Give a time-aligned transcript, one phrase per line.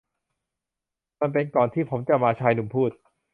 [1.19, 2.91] มันเป็นก่อนที่ผมจะมา ชายหนุ่มพูด